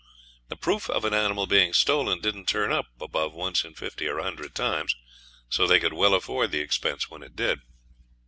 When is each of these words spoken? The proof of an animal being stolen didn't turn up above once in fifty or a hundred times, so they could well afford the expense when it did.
The 0.47 0.55
proof 0.55 0.89
of 0.89 1.05
an 1.05 1.13
animal 1.13 1.45
being 1.45 1.73
stolen 1.73 2.19
didn't 2.21 2.47
turn 2.47 2.71
up 2.71 2.87
above 2.99 3.33
once 3.35 3.63
in 3.63 3.75
fifty 3.75 4.07
or 4.07 4.17
a 4.17 4.23
hundred 4.23 4.55
times, 4.55 4.95
so 5.47 5.67
they 5.67 5.79
could 5.79 5.93
well 5.93 6.15
afford 6.15 6.49
the 6.49 6.59
expense 6.59 7.11
when 7.11 7.21
it 7.21 7.35
did. 7.35 7.61